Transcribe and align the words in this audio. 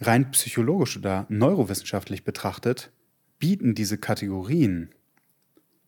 rein 0.00 0.30
psychologisch 0.30 0.96
oder 0.96 1.26
neurowissenschaftlich 1.28 2.24
betrachtet, 2.24 2.92
bieten 3.38 3.74
diese 3.74 3.98
Kategorien 3.98 4.90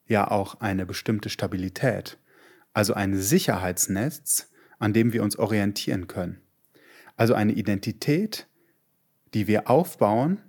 ja 0.07 0.31
auch 0.31 0.61
eine 0.61 0.87
bestimmte 0.87 1.31
Stabilität, 1.31 2.19
also 2.73 2.95
ein 2.95 3.17
Sicherheitsnetz, 3.17 4.51
an 4.79 4.93
dem 4.93 5.13
wir 5.13 5.23
uns 5.23 5.39
orientieren 5.39 6.07
können. 6.07 6.41
Also 7.17 7.35
eine 7.35 7.53
Identität, 7.53 8.47
die 9.35 9.47
wir 9.47 9.69
aufbauen 9.69 10.41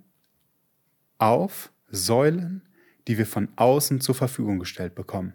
auf 1.18 1.72
Säulen, 1.88 2.62
die 3.08 3.18
wir 3.18 3.26
von 3.26 3.48
außen 3.56 4.00
zur 4.00 4.14
Verfügung 4.14 4.58
gestellt 4.58 4.94
bekommen, 4.94 5.34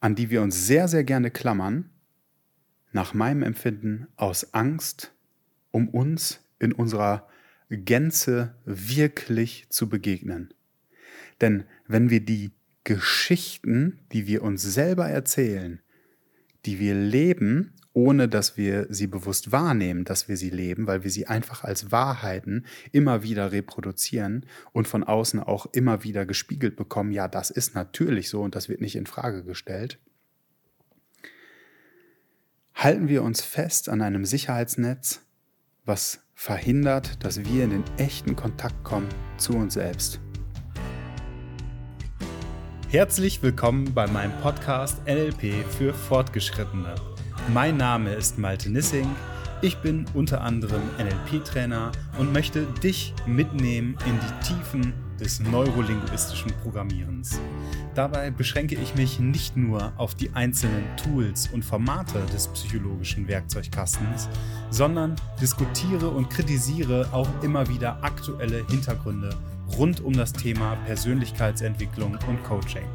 an 0.00 0.14
die 0.14 0.30
wir 0.30 0.42
uns 0.42 0.66
sehr, 0.66 0.88
sehr 0.88 1.04
gerne 1.04 1.30
klammern, 1.30 1.90
nach 2.92 3.14
meinem 3.14 3.42
Empfinden 3.42 4.06
aus 4.16 4.54
Angst, 4.54 5.12
um 5.70 5.88
uns 5.88 6.40
in 6.58 6.72
unserer 6.72 7.28
Gänze 7.70 8.54
wirklich 8.64 9.66
zu 9.68 9.88
begegnen. 9.88 10.54
Denn 11.40 11.64
wenn 11.86 12.10
wir 12.10 12.20
die 12.20 12.52
Geschichten, 12.84 13.98
die 14.12 14.26
wir 14.26 14.42
uns 14.42 14.62
selber 14.62 15.08
erzählen, 15.08 15.80
die 16.64 16.78
wir 16.78 16.94
leben, 16.94 17.74
ohne 17.92 18.28
dass 18.28 18.56
wir 18.56 18.86
sie 18.90 19.06
bewusst 19.06 19.50
wahrnehmen, 19.52 20.04
dass 20.04 20.28
wir 20.28 20.36
sie 20.36 20.50
leben, 20.50 20.86
weil 20.86 21.04
wir 21.04 21.10
sie 21.10 21.26
einfach 21.26 21.64
als 21.64 21.90
Wahrheiten 21.90 22.64
immer 22.92 23.22
wieder 23.22 23.50
reproduzieren 23.52 24.46
und 24.72 24.86
von 24.86 25.02
außen 25.02 25.40
auch 25.40 25.66
immer 25.72 26.04
wieder 26.04 26.24
gespiegelt 26.24 26.76
bekommen, 26.76 27.12
ja, 27.12 27.28
das 27.28 27.50
ist 27.50 27.74
natürlich 27.74 28.28
so 28.28 28.42
und 28.42 28.54
das 28.54 28.68
wird 28.68 28.80
nicht 28.80 28.96
in 28.96 29.06
Frage 29.06 29.44
gestellt. 29.44 29.98
Halten 32.74 33.08
wir 33.08 33.24
uns 33.24 33.42
fest 33.42 33.88
an 33.88 34.00
einem 34.00 34.24
Sicherheitsnetz, 34.24 35.20
was 35.88 36.20
verhindert, 36.34 37.24
dass 37.24 37.44
wir 37.44 37.64
in 37.64 37.70
den 37.70 37.84
echten 37.96 38.36
Kontakt 38.36 38.84
kommen 38.84 39.08
zu 39.38 39.54
uns 39.54 39.74
selbst. 39.74 40.20
Herzlich 42.90 43.42
willkommen 43.42 43.92
bei 43.94 44.06
meinem 44.06 44.32
Podcast 44.42 45.00
NLP 45.06 45.64
für 45.66 45.94
Fortgeschrittene. 45.94 46.94
Mein 47.52 47.78
Name 47.78 48.12
ist 48.12 48.38
Malte 48.38 48.70
Nissing. 48.70 49.08
Ich 49.62 49.78
bin 49.78 50.04
unter 50.14 50.42
anderem 50.42 50.82
NLP-Trainer 50.98 51.90
und 52.18 52.32
möchte 52.32 52.66
dich 52.82 53.14
mitnehmen 53.26 53.96
in 54.06 54.18
die 54.20 54.46
Tiefen 54.46 54.92
des 55.20 55.40
neurolinguistischen 55.40 56.52
Programmierens. 56.62 57.40
Dabei 57.94 58.30
beschränke 58.30 58.76
ich 58.76 58.94
mich 58.94 59.18
nicht 59.18 59.56
nur 59.56 59.92
auf 59.96 60.14
die 60.14 60.30
einzelnen 60.34 60.84
Tools 60.96 61.48
und 61.52 61.64
Formate 61.64 62.20
des 62.32 62.48
psychologischen 62.48 63.26
Werkzeugkastens, 63.28 64.28
sondern 64.70 65.16
diskutiere 65.40 66.08
und 66.08 66.30
kritisiere 66.30 67.08
auch 67.12 67.28
immer 67.42 67.68
wieder 67.68 68.02
aktuelle 68.02 68.66
Hintergründe 68.68 69.30
rund 69.76 70.00
um 70.00 70.12
das 70.12 70.32
Thema 70.32 70.76
Persönlichkeitsentwicklung 70.86 72.16
und 72.28 72.42
Coaching. 72.44 72.86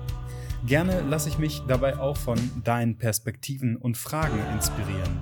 Gerne 0.65 1.02
lasse 1.02 1.27
ich 1.27 1.37
mich 1.37 1.61
dabei 1.67 1.99
auch 1.99 2.15
von 2.15 2.39
deinen 2.63 2.97
Perspektiven 2.97 3.75
und 3.75 3.97
Fragen 3.97 4.39
inspirieren. 4.53 5.19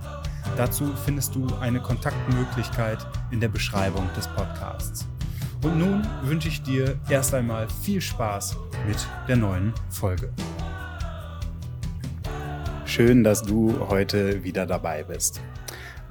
Dazu 0.55 0.93
findest 1.03 1.33
du 1.33 1.47
eine 1.59 1.79
Kontaktmöglichkeit 1.79 2.99
in 3.31 3.39
der 3.39 3.49
Beschreibung 3.49 4.07
des 4.15 4.27
Podcasts. 4.27 5.07
Und 5.63 5.77
nun 5.77 6.07
wünsche 6.23 6.47
ich 6.47 6.63
dir 6.63 6.99
erst 7.07 7.35
einmal 7.35 7.69
viel 7.69 8.01
Spaß 8.01 8.57
mit 8.87 8.97
der 9.27 9.35
neuen 9.35 9.73
Folge. 9.91 10.33
Schön, 12.85 13.23
dass 13.23 13.43
du 13.43 13.87
heute 13.87 14.43
wieder 14.43 14.65
dabei 14.65 15.03
bist. 15.03 15.39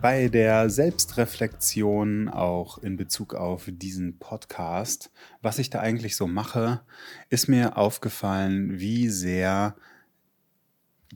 Bei 0.01 0.29
der 0.29 0.71
Selbstreflexion 0.71 2.29
auch 2.29 2.79
in 2.79 2.97
Bezug 2.97 3.35
auf 3.35 3.65
diesen 3.67 4.21
Podcast, 4.21 5.11
was 5.43 5.59
ich 5.59 5.69
da 5.69 5.81
eigentlich 5.81 6.15
so 6.15 6.29
mache, 6.29 6.83
ist 7.29 7.49
mir 7.49 7.77
aufgefallen, 7.77 8.79
wie 8.79 9.09
sehr 9.09 9.75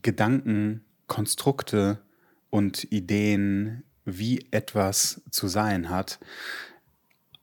Gedanken, 0.03 0.85
Konstrukte 1.07 2.01
und 2.51 2.83
Ideen, 2.91 3.85
wie 4.05 4.49
etwas 4.51 5.23
zu 5.31 5.47
sein 5.47 5.89
hat, 5.89 6.19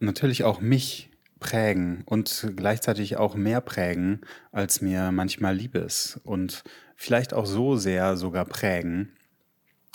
natürlich 0.01 0.44
auch 0.44 0.62
mich 0.62 1.09
prägen 1.39 2.03
und 2.06 2.53
gleichzeitig 2.56 3.17
auch 3.17 3.35
mehr 3.35 3.62
prägen, 3.62 4.22
als 4.51 4.81
mir 4.81 5.12
manchmal 5.12 5.56
lieb 5.56 5.75
ist. 5.75 6.19
Und 6.23 6.63
vielleicht 6.95 7.34
auch 7.34 7.45
so 7.45 7.75
sehr 7.75 8.16
sogar 8.16 8.45
prägen, 8.45 9.12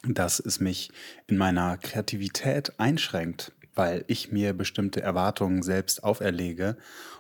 dass 0.04 0.40
es 0.40 0.60
mich 0.60 0.90
in 1.26 1.36
meiner 1.36 1.78
Kreativität 1.78 2.78
einschränkt, 2.78 3.52
weil 3.74 4.04
ich 4.08 4.32
mir 4.32 4.52
bestimmte 4.52 5.02
Erwartungen 5.02 5.62
selbst 5.62 6.02
auferlege 6.02 6.76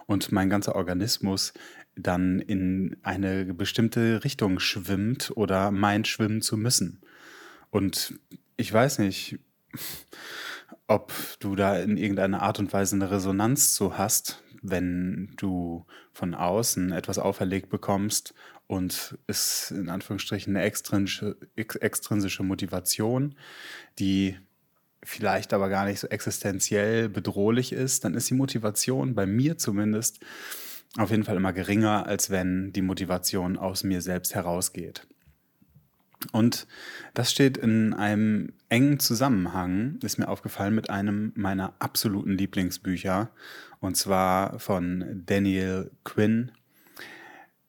und 0.06 0.32
mein 0.32 0.50
ganzer 0.50 0.74
Organismus 0.74 1.52
dann 1.96 2.40
in 2.40 2.96
eine 3.02 3.44
bestimmte 3.54 4.22
Richtung 4.22 4.58
schwimmt 4.58 5.32
oder 5.34 5.70
meint 5.70 6.08
schwimmen 6.08 6.42
zu 6.42 6.56
müssen. 6.56 7.00
Und 7.70 8.14
ich 8.56 8.72
weiß 8.72 8.98
nicht, 8.98 9.38
ob 10.86 11.12
du 11.40 11.56
da 11.56 11.78
in 11.78 11.96
irgendeiner 11.96 12.42
Art 12.42 12.58
und 12.58 12.72
Weise 12.72 12.96
eine 12.96 13.10
Resonanz 13.10 13.74
zu 13.74 13.98
hast, 13.98 14.42
wenn 14.62 15.32
du 15.36 15.84
von 16.12 16.34
außen 16.34 16.92
etwas 16.92 17.18
auferlegt 17.18 17.68
bekommst 17.68 18.34
und 18.66 19.18
es 19.26 19.70
in 19.70 19.88
Anführungsstrichen 19.88 20.56
eine 20.56 20.64
extrinsische, 20.64 21.36
extrinsische 21.54 22.42
Motivation, 22.42 23.34
die 23.98 24.38
vielleicht 25.02 25.52
aber 25.52 25.68
gar 25.68 25.84
nicht 25.84 26.00
so 26.00 26.08
existenziell 26.08 27.08
bedrohlich 27.08 27.72
ist, 27.72 28.04
dann 28.04 28.14
ist 28.14 28.28
die 28.28 28.34
Motivation 28.34 29.14
bei 29.14 29.26
mir 29.26 29.56
zumindest 29.56 30.18
auf 30.96 31.10
jeden 31.10 31.24
Fall 31.24 31.36
immer 31.36 31.52
geringer, 31.52 32.06
als 32.06 32.30
wenn 32.30 32.72
die 32.72 32.82
Motivation 32.82 33.56
aus 33.56 33.84
mir 33.84 34.00
selbst 34.00 34.34
herausgeht. 34.34 35.06
Und 36.32 36.66
das 37.14 37.30
steht 37.30 37.56
in 37.56 37.94
einem 37.94 38.52
engen 38.68 38.98
Zusammenhang, 38.98 39.98
ist 40.02 40.18
mir 40.18 40.28
aufgefallen, 40.28 40.74
mit 40.74 40.90
einem 40.90 41.32
meiner 41.34 41.74
absoluten 41.78 42.32
Lieblingsbücher, 42.32 43.30
und 43.80 43.96
zwar 43.96 44.58
von 44.58 45.22
Daniel 45.26 45.90
Quinn, 46.04 46.52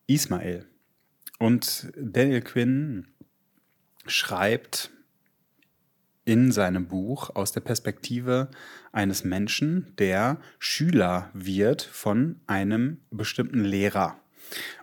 Ismael. 0.07 0.65
Und 1.39 1.91
Daniel 1.97 2.41
Quinn 2.41 3.07
schreibt 4.07 4.91
in 6.25 6.51
seinem 6.51 6.87
Buch 6.87 7.35
aus 7.35 7.51
der 7.51 7.61
Perspektive 7.61 8.49
eines 8.91 9.23
Menschen, 9.23 9.93
der 9.97 10.39
Schüler 10.59 11.29
wird 11.33 11.81
von 11.81 12.41
einem 12.47 13.01
bestimmten 13.11 13.63
Lehrer. 13.63 14.19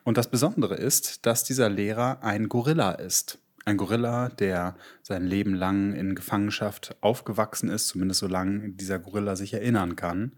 Und 0.04 0.16
das 0.16 0.30
Besondere 0.30 0.76
ist, 0.76 1.26
dass 1.26 1.44
dieser 1.44 1.70
Lehrer 1.70 2.22
ein 2.22 2.48
Gorilla 2.48 2.92
ist 2.92 3.38
ein 3.64 3.76
Gorilla, 3.76 4.28
der 4.28 4.76
sein 5.02 5.24
Leben 5.24 5.54
lang 5.54 5.94
in 5.94 6.14
Gefangenschaft 6.14 6.96
aufgewachsen 7.00 7.68
ist, 7.68 7.88
zumindest 7.88 8.20
solange 8.20 8.70
dieser 8.70 8.98
Gorilla 8.98 9.36
sich 9.36 9.54
erinnern 9.54 9.96
kann, 9.96 10.32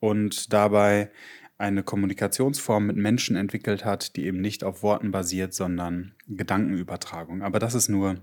und 0.00 0.52
dabei 0.52 1.10
eine 1.58 1.82
Kommunikationsform 1.82 2.86
mit 2.86 2.96
Menschen 2.96 3.36
entwickelt 3.36 3.84
hat, 3.84 4.16
die 4.16 4.24
eben 4.24 4.40
nicht 4.40 4.64
auf 4.64 4.82
Worten 4.82 5.10
basiert, 5.10 5.52
sondern 5.52 6.14
Gedankenübertragung. 6.26 7.42
Aber 7.42 7.58
das 7.58 7.74
ist 7.74 7.90
nur 7.90 8.16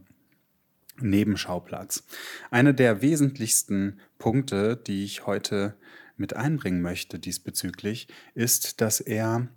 Nebenschauplatz. 1.00 2.04
Einer 2.50 2.74
der 2.74 3.04
wesentlichsten 3.04 4.00
Punkte, 4.18 4.76
die 4.76 5.04
ich 5.04 5.28
heute 5.28 5.76
mit 6.16 6.36
einbringen 6.36 6.82
möchte 6.82 7.20
diesbezüglich, 7.20 8.08
ist, 8.34 8.82
dass 8.82 9.00
er 9.00 9.48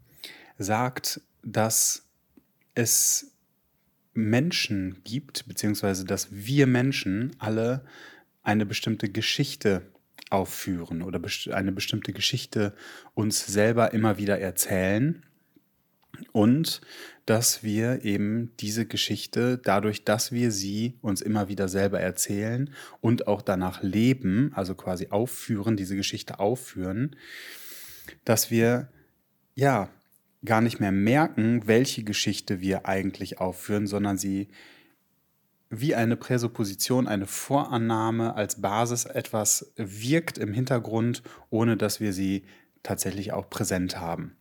sagt, 0.59 1.23
dass 1.43 2.07
es 2.75 3.30
Menschen 4.13 5.01
gibt, 5.05 5.47
beziehungsweise 5.47 6.05
dass 6.05 6.29
wir 6.31 6.67
Menschen 6.67 7.33
alle 7.39 7.85
eine 8.43 8.67
bestimmte 8.67 9.09
Geschichte 9.09 9.83
aufführen 10.31 11.03
oder 11.03 11.21
eine 11.53 11.73
bestimmte 11.73 12.13
Geschichte 12.13 12.75
uns 13.15 13.47
selber 13.47 13.93
immer 13.93 14.19
wieder 14.19 14.39
erzählen 14.39 15.25
und 16.33 16.81
dass 17.27 17.63
wir 17.63 18.05
eben 18.05 18.53
diese 18.59 18.87
Geschichte 18.87 19.59
dadurch, 19.59 20.05
dass 20.05 20.33
wir 20.33 20.51
sie 20.51 20.99
uns 21.01 21.21
immer 21.21 21.49
wieder 21.49 21.69
selber 21.69 22.01
erzählen 22.01 22.71
und 23.01 23.27
auch 23.27 23.43
danach 23.43 23.83
leben, 23.83 24.53
also 24.55 24.75
quasi 24.75 25.09
aufführen, 25.11 25.77
diese 25.77 25.97
Geschichte 25.97 26.39
aufführen, 26.41 27.17
dass 28.25 28.51
wir 28.51 28.89
ja 29.55 29.91
gar 30.45 30.61
nicht 30.61 30.81
mehr 30.81 30.93
merken, 30.93 31.67
welche 31.67 32.03
Geschichte 32.05 32.61
wir 32.61 32.87
eigentlich 32.87 33.41
aufführen, 33.41 33.87
sondern 33.87 34.17
sie 34.17 34.49
wie 35.69 35.95
eine 35.95 36.17
Präsupposition, 36.17 37.07
eine 37.07 37.27
Vorannahme 37.27 38.35
als 38.35 38.61
Basis 38.61 39.05
etwas 39.05 39.73
wirkt 39.77 40.37
im 40.37 40.53
Hintergrund, 40.53 41.23
ohne 41.49 41.77
dass 41.77 42.01
wir 42.01 42.13
sie 42.13 42.45
tatsächlich 42.83 43.33
auch 43.33 43.49
präsent 43.49 44.01
haben. 44.01 44.37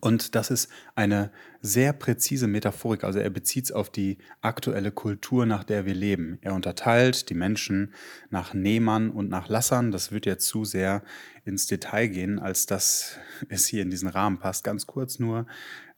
Und 0.00 0.34
das 0.34 0.50
ist 0.50 0.68
eine 0.94 1.30
sehr 1.60 1.92
präzise 1.92 2.46
Metaphorik. 2.46 3.04
Also 3.04 3.18
er 3.18 3.30
bezieht 3.30 3.66
es 3.66 3.72
auf 3.72 3.90
die 3.90 4.18
aktuelle 4.40 4.90
Kultur, 4.90 5.46
nach 5.46 5.64
der 5.64 5.86
wir 5.86 5.94
leben. 5.94 6.38
Er 6.40 6.54
unterteilt 6.54 7.28
die 7.30 7.34
Menschen 7.34 7.92
nach 8.30 8.54
Nehmern 8.54 9.10
und 9.10 9.28
nach 9.28 9.48
Lassern. 9.48 9.92
Das 9.92 10.12
wird 10.12 10.26
jetzt 10.26 10.46
zu 10.46 10.64
sehr 10.64 11.02
ins 11.44 11.66
Detail 11.66 12.08
gehen, 12.08 12.38
als 12.38 12.66
dass 12.66 13.18
es 13.48 13.66
hier 13.66 13.82
in 13.82 13.90
diesen 13.90 14.08
Rahmen 14.08 14.38
passt. 14.38 14.64
Ganz 14.64 14.86
kurz 14.86 15.18
nur 15.18 15.46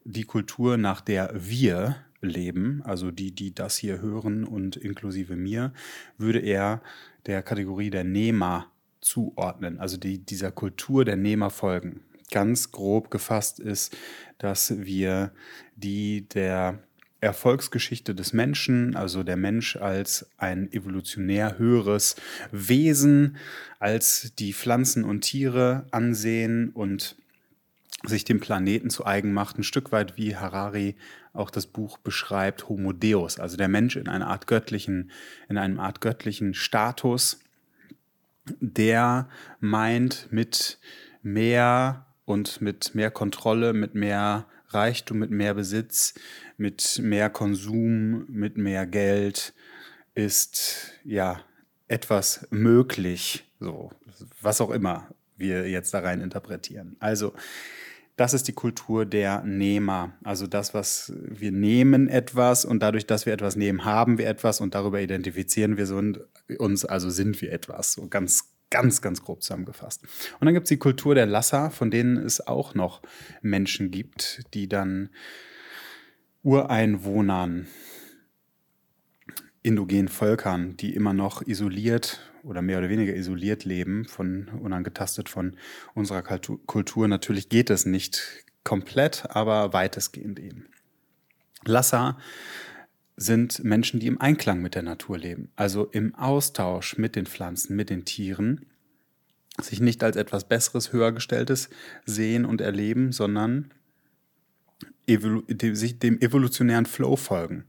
die 0.05 0.25
Kultur, 0.25 0.77
nach 0.77 1.01
der 1.01 1.33
wir 1.35 1.97
leben, 2.21 2.83
also 2.85 3.11
die, 3.11 3.33
die 3.33 3.55
das 3.55 3.77
hier 3.77 4.01
hören 4.01 4.45
und 4.45 4.77
inklusive 4.77 5.37
mir, 5.37 5.73
würde 6.19 6.41
er 6.41 6.83
der 7.27 7.43
Kategorie 7.43 7.91
der 7.91 8.05
Nehmer 8.05 8.71
zuordnen, 9.01 9.79
also 9.79 9.99
die, 9.99 10.19
dieser 10.19 10.51
Kultur 10.51 11.05
der 11.05 11.17
Nehmer 11.17 11.51
folgen 11.51 12.01
ganz 12.31 12.73
grob 12.73 13.11
gefasst 13.11 13.61
ist, 13.61 13.97
dass 14.39 14.79
wir 14.85 15.33
die 15.77 16.29
der 16.29 16.79
Erfolgsgeschichte 17.21 18.15
des 18.15 18.35
Menschen, 18.35 18.97
also 18.97 19.23
der 19.23 19.37
Mensch 19.37 19.77
als 19.77 20.29
ein 20.37 20.71
evolutionär 20.73 21.59
höheres 21.59 22.17
Wesen, 22.53 23.39
als 23.79 24.35
die 24.39 24.53
Pflanzen 24.53 25.05
und 25.05 25.23
Tiere 25.23 25.87
ansehen 25.91 26.69
und 26.71 27.17
sich 28.05 28.25
dem 28.25 28.41
Planeten 28.41 28.91
zu 28.91 29.07
eigen 29.07 29.33
macht, 29.33 29.59
ein 29.59 29.63
Stück 29.63 29.91
weit 29.91 30.19
wie 30.19 30.37
Harari 30.37 30.97
auch 31.33 31.51
das 31.51 31.67
Buch 31.67 31.97
beschreibt, 31.97 32.69
Homo 32.69 32.93
Deus, 32.93 33.41
also 33.41 33.57
der 33.57 33.69
Mensch 33.69 33.97
in 33.97 34.09
einer 34.09 34.27
Art 34.27 34.47
göttlichen, 34.47 35.11
in 35.49 35.57
einem 35.57 35.81
Art 35.81 36.03
göttlichen 36.03 36.53
Status, 36.53 37.41
der 38.61 39.29
meint, 39.61 40.29
mit 40.31 40.79
mehr 41.23 42.05
und 42.25 42.61
mit 42.61 42.95
mehr 42.95 43.11
Kontrolle, 43.11 43.73
mit 43.73 43.95
mehr 43.95 44.47
Reichtum, 44.69 45.19
mit 45.19 45.31
mehr 45.31 45.55
Besitz, 45.55 46.15
mit 46.57 46.99
mehr 47.03 47.31
Konsum, 47.31 48.27
mit 48.29 48.57
mehr 48.57 48.87
Geld 48.87 49.55
ist 50.15 50.93
ja 51.05 51.41
etwas 51.89 52.47
möglich, 52.51 53.45
so 53.61 53.91
was 54.41 54.61
auch 54.61 54.71
immer 54.71 55.09
wir 55.37 55.69
jetzt 55.69 55.93
da 55.93 56.01
rein 56.01 56.21
interpretieren. 56.21 56.97
Also 57.01 57.35
das 58.17 58.33
ist 58.33 58.47
die 58.47 58.53
Kultur 58.53 59.07
der 59.07 59.43
Nehmer. 59.43 60.13
Also 60.23 60.47
das, 60.47 60.73
was 60.73 61.13
wir 61.17 61.51
nehmen 61.51 62.09
etwas 62.09 62.65
und 62.65 62.81
dadurch, 62.81 63.07
dass 63.07 63.27
wir 63.27 63.33
etwas 63.33 63.57
nehmen, 63.57 63.85
haben 63.85 64.19
wir 64.19 64.29
etwas 64.29 64.61
und 64.61 64.75
darüber 64.75 65.01
identifizieren 65.01 65.77
wir 65.77 66.61
uns, 66.61 66.85
also 66.85 67.11
sind 67.11 67.41
wir 67.43 67.53
etwas. 67.53 67.95
So 67.95 68.07
ganz 68.09 68.54
ganz, 68.75 69.01
ganz 69.01 69.23
grob 69.23 69.41
zusammengefasst. 69.41 70.03
Und 70.41 70.47
dann 70.47 70.53
gibt 70.53 70.65
es 70.65 70.69
die 70.71 70.79
Kultur 70.79 71.15
der 71.15 71.27
Lasser, 71.27 71.71
von 71.71 71.93
denen 71.93 72.17
es 72.17 72.45
auch 72.45 72.75
noch 72.75 73.03
Menschen 73.41 73.93
gibt, 73.93 74.43
die 74.53 74.69
dann 74.69 75.11
Ureinwohnern, 76.43 77.69
indogenen 79.63 80.09
Völkern, 80.09 80.77
die 80.77 80.93
immer 80.93 81.13
noch 81.13 81.41
isoliert 81.47 82.33
oder 82.43 82.63
mehr 82.63 82.79
oder 82.79 82.89
weniger 82.89 83.15
isoliert 83.15 83.65
leben, 83.65 84.07
von 84.07 84.49
unangetastet 84.49 85.29
von 85.29 85.57
unserer 85.95 86.23
Kultur. 86.23 87.07
Natürlich 87.07 87.49
geht 87.49 87.71
es 87.71 87.87
nicht 87.87 88.45
komplett, 88.65 89.31
aber 89.31 89.73
weitestgehend 89.73 90.41
eben. 90.41 90.67
Lasser 91.65 92.19
sind 93.17 93.63
Menschen, 93.63 94.01
die 94.01 94.07
im 94.07 94.21
Einklang 94.21 94.61
mit 94.61 94.75
der 94.75 94.83
Natur 94.83 95.19
leben, 95.19 95.51
also 95.57 95.87
im 95.87 96.15
Austausch 96.15 96.99
mit 96.99 97.17
den 97.17 97.27
Pflanzen, 97.27 97.77
mit 97.77 97.91
den 97.91 98.05
Tieren, 98.05 98.67
sich 99.61 99.81
nicht 99.81 100.03
als 100.03 100.17
etwas 100.17 100.49
Besseres, 100.49 100.93
Höhergestelltes 100.93 101.71
sehen 102.05 102.45
und 102.45 102.61
erleben, 102.61 103.13
sondern 103.13 103.71
sich 105.07 105.99
dem 105.99 106.21
evolutionären 106.21 106.87
Flow 106.87 107.17
folgen. 107.17 107.65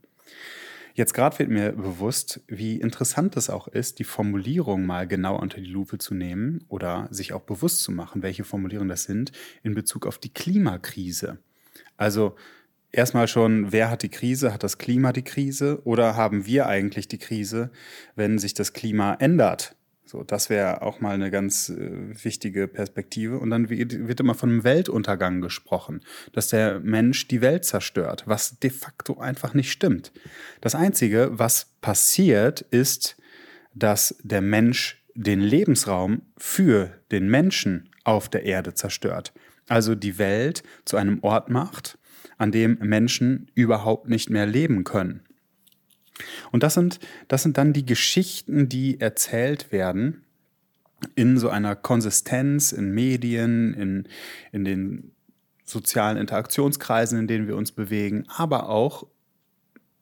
Jetzt 0.95 1.13
gerade 1.13 1.37
wird 1.39 1.49
mir 1.49 1.73
bewusst, 1.73 2.39
wie 2.47 2.79
interessant 2.79 3.35
es 3.35 3.49
auch 3.49 3.67
ist, 3.67 3.99
die 3.99 4.05
Formulierung 4.05 4.85
mal 4.85 5.05
genau 5.05 5.37
unter 5.37 5.59
die 5.59 5.69
Lupe 5.69 5.97
zu 5.97 6.15
nehmen 6.15 6.63
oder 6.69 7.09
sich 7.11 7.33
auch 7.33 7.41
bewusst 7.41 7.83
zu 7.83 7.91
machen, 7.91 8.23
welche 8.23 8.45
Formulierungen 8.45 8.87
das 8.87 9.03
sind 9.03 9.33
in 9.61 9.75
Bezug 9.75 10.07
auf 10.07 10.17
die 10.17 10.33
Klimakrise. 10.33 11.37
Also 11.97 12.37
erstmal 12.95 13.27
schon, 13.27 13.71
wer 13.71 13.89
hat 13.89 14.03
die 14.03 14.09
Krise? 14.09 14.53
Hat 14.53 14.63
das 14.63 14.77
Klima 14.77 15.13
die 15.13 15.23
Krise? 15.23 15.81
Oder 15.83 16.15
haben 16.15 16.45
wir 16.45 16.67
eigentlich 16.67 17.07
die 17.07 17.17
Krise, 17.17 17.71
wenn 18.15 18.39
sich 18.39 18.53
das 18.53 18.73
Klima 18.73 19.15
ändert? 19.15 19.75
So, 20.07 20.23
das 20.23 20.51
wäre 20.51 20.83
auch 20.83 21.01
mal 21.01 21.15
eine 21.15 21.31
ganz 21.31 21.69
äh, 21.69 22.23
wichtige 22.23 22.67
Perspektive. 22.67 23.39
Und 23.39 23.49
dann 23.49 23.69
wird 23.69 24.19
immer 24.19 24.35
von 24.35 24.49
einem 24.49 24.63
Weltuntergang 24.63 25.41
gesprochen, 25.41 26.01
dass 26.31 26.49
der 26.49 26.79
Mensch 26.79 27.27
die 27.27 27.41
Welt 27.41 27.65
zerstört, 27.65 28.23
was 28.27 28.59
de 28.59 28.69
facto 28.69 29.17
einfach 29.19 29.53
nicht 29.55 29.71
stimmt. 29.71 30.11
Das 30.61 30.75
Einzige, 30.75 31.31
was 31.33 31.71
passiert, 31.81 32.61
ist, 32.61 33.17
dass 33.73 34.15
der 34.21 34.41
Mensch 34.41 35.03
den 35.15 35.41
Lebensraum 35.41 36.21
für 36.37 36.91
den 37.11 37.27
Menschen 37.27 37.89
auf 38.03 38.29
der 38.29 38.43
Erde 38.43 38.75
zerstört. 38.75 39.33
Also 39.67 39.95
die 39.95 40.19
Welt 40.19 40.61
zu 40.85 40.97
einem 40.97 41.23
Ort 41.23 41.49
macht, 41.49 41.97
an 42.37 42.51
dem 42.51 42.77
Menschen 42.81 43.49
überhaupt 43.55 44.09
nicht 44.09 44.29
mehr 44.29 44.45
leben 44.45 44.83
können. 44.83 45.21
Und 46.51 46.63
das 46.63 46.73
sind, 46.73 46.99
das 47.27 47.43
sind 47.43 47.57
dann 47.57 47.73
die 47.73 47.85
Geschichten, 47.85 48.69
die 48.69 48.99
erzählt 48.99 49.71
werden 49.71 50.23
in 51.15 51.37
so 51.37 51.49
einer 51.49 51.75
Konsistenz, 51.75 52.71
in 52.71 52.91
Medien, 52.91 53.73
in, 53.73 54.07
in 54.51 54.63
den 54.63 55.11
sozialen 55.65 56.17
Interaktionskreisen, 56.17 57.19
in 57.19 57.27
denen 57.27 57.47
wir 57.47 57.57
uns 57.57 57.71
bewegen, 57.71 58.25
aber 58.27 58.69
auch 58.69 59.07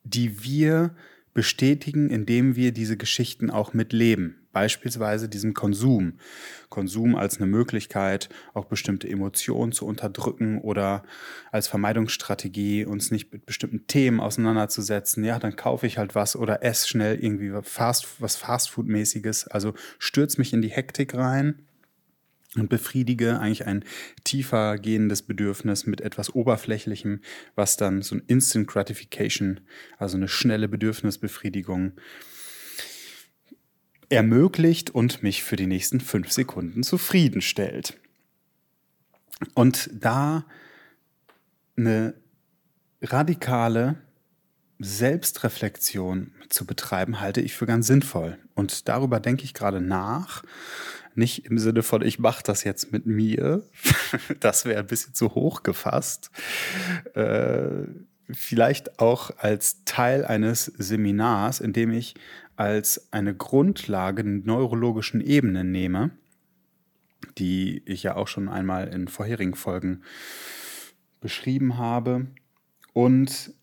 die 0.03 0.43
wir 0.43 0.93
bestätigen, 1.33 2.09
indem 2.09 2.55
wir 2.55 2.73
diese 2.73 2.97
Geschichten 2.97 3.49
auch 3.49 3.73
mitleben. 3.73 4.42
Beispielsweise 4.53 5.27
diesem 5.27 5.53
Konsum. 5.53 6.13
Konsum 6.69 7.15
als 7.15 7.37
eine 7.37 7.47
Möglichkeit, 7.47 8.29
auch 8.53 8.65
bestimmte 8.65 9.09
Emotionen 9.09 9.71
zu 9.71 9.85
unterdrücken 9.85 10.59
oder 10.59 11.03
als 11.51 11.67
Vermeidungsstrategie, 11.67 12.85
uns 12.85 13.11
nicht 13.11 13.33
mit 13.33 13.45
bestimmten 13.45 13.87
Themen 13.87 14.19
auseinanderzusetzen. 14.19 15.23
Ja, 15.23 15.39
dann 15.39 15.55
kaufe 15.55 15.87
ich 15.87 15.97
halt 15.97 16.15
was 16.15 16.35
oder 16.35 16.63
esse 16.63 16.87
schnell 16.87 17.17
irgendwie 17.19 17.51
Fast, 17.63 18.21
was 18.21 18.37
Fastfood-mäßiges. 18.37 19.47
Also 19.47 19.73
stürz 19.97 20.37
mich 20.37 20.53
in 20.53 20.61
die 20.61 20.69
Hektik 20.69 21.15
rein 21.15 21.65
und 22.55 22.69
befriedige 22.69 23.39
eigentlich 23.39 23.65
ein 23.65 23.83
tiefer 24.23 24.77
gehendes 24.77 25.23
Bedürfnis 25.23 25.87
mit 25.87 26.01
etwas 26.01 26.35
Oberflächlichem, 26.35 27.21
was 27.55 27.77
dann 27.77 28.03
so 28.03 28.15
ein 28.15 28.23
Instant 28.27 28.67
Gratification, 28.67 29.61
also 29.97 30.17
eine 30.17 30.27
schnelle 30.27 30.67
Bedürfnisbefriedigung 30.67 31.93
ermöglicht 34.09 34.89
und 34.89 35.23
mich 35.23 35.43
für 35.43 35.55
die 35.55 35.67
nächsten 35.67 35.99
fünf 35.99 36.31
Sekunden 36.31 36.83
zufriedenstellt. 36.83 37.97
Und 39.53 39.89
da 39.93 40.45
eine 41.75 42.13
radikale 43.01 43.97
Selbstreflexion 44.79 46.31
zu 46.49 46.65
betreiben, 46.65 47.19
halte 47.19 47.41
ich 47.41 47.53
für 47.53 47.65
ganz 47.65 47.87
sinnvoll. 47.87 48.37
Und 48.55 48.87
darüber 48.87 49.19
denke 49.19 49.43
ich 49.43 49.53
gerade 49.53 49.81
nach, 49.81 50.43
nicht 51.15 51.45
im 51.45 51.57
Sinne 51.57 51.83
von, 51.83 52.01
ich 52.01 52.19
mache 52.19 52.43
das 52.43 52.63
jetzt 52.63 52.91
mit 52.91 53.05
mir. 53.05 53.63
das 54.39 54.65
wäre 54.65 54.79
ein 54.79 54.87
bisschen 54.87 55.13
zu 55.13 55.35
hoch 55.35 55.63
gefasst. 55.63 56.31
Äh, 57.13 57.87
vielleicht 58.31 58.99
auch 58.99 59.31
als 59.37 59.83
Teil 59.85 60.25
eines 60.25 60.65
Seminars, 60.65 61.59
in 61.59 61.73
dem 61.73 61.91
ich 61.91 62.15
als 62.55 63.11
eine 63.11 63.35
Grundlage 63.35 64.23
neurologischen 64.23 65.21
Ebenen 65.21 65.71
nehme, 65.71 66.11
die 67.37 67.81
ich 67.85 68.03
ja 68.03 68.15
auch 68.15 68.27
schon 68.27 68.49
einmal 68.49 68.87
in 68.87 69.07
vorherigen 69.07 69.55
Folgen 69.55 70.03
beschrieben 71.19 71.77
habe. 71.77 72.27
Und 72.93 73.53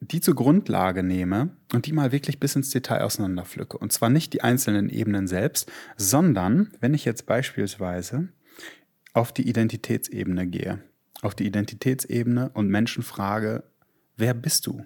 die 0.00 0.20
zur 0.20 0.34
Grundlage 0.34 1.02
nehme 1.02 1.56
und 1.72 1.86
die 1.86 1.92
mal 1.92 2.12
wirklich 2.12 2.38
bis 2.38 2.54
ins 2.54 2.70
Detail 2.70 3.02
auseinanderpflücke. 3.02 3.78
Und 3.78 3.92
zwar 3.92 4.10
nicht 4.10 4.32
die 4.32 4.42
einzelnen 4.42 4.90
Ebenen 4.90 5.26
selbst, 5.26 5.70
sondern 5.96 6.72
wenn 6.80 6.94
ich 6.94 7.04
jetzt 7.04 7.26
beispielsweise 7.26 8.28
auf 9.14 9.32
die 9.32 9.48
Identitätsebene 9.48 10.46
gehe, 10.46 10.82
auf 11.22 11.34
die 11.34 11.46
Identitätsebene 11.46 12.50
und 12.50 12.68
Menschen 12.68 13.02
frage, 13.02 13.64
wer 14.16 14.34
bist 14.34 14.66
du? 14.66 14.84